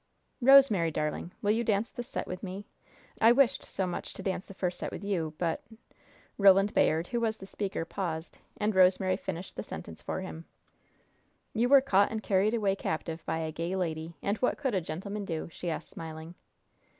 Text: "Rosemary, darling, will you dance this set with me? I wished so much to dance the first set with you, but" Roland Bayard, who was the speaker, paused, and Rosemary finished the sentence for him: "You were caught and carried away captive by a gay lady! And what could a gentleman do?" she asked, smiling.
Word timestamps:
"Rosemary, 0.41 0.89
darling, 0.89 1.31
will 1.43 1.51
you 1.51 1.63
dance 1.63 1.91
this 1.91 2.07
set 2.07 2.25
with 2.25 2.41
me? 2.41 2.65
I 3.21 3.31
wished 3.31 3.63
so 3.63 3.85
much 3.85 4.13
to 4.15 4.23
dance 4.23 4.47
the 4.47 4.55
first 4.55 4.79
set 4.79 4.91
with 4.91 5.03
you, 5.03 5.35
but" 5.37 5.63
Roland 6.39 6.73
Bayard, 6.73 7.09
who 7.09 7.19
was 7.21 7.37
the 7.37 7.45
speaker, 7.45 7.85
paused, 7.85 8.39
and 8.57 8.73
Rosemary 8.73 9.15
finished 9.15 9.55
the 9.55 9.61
sentence 9.61 10.01
for 10.01 10.21
him: 10.21 10.45
"You 11.53 11.69
were 11.69 11.81
caught 11.81 12.09
and 12.09 12.23
carried 12.23 12.55
away 12.55 12.75
captive 12.75 13.23
by 13.27 13.37
a 13.41 13.51
gay 13.51 13.75
lady! 13.75 14.17
And 14.23 14.37
what 14.39 14.57
could 14.57 14.73
a 14.73 14.81
gentleman 14.81 15.23
do?" 15.23 15.49
she 15.51 15.69
asked, 15.69 15.89
smiling. 15.89 16.33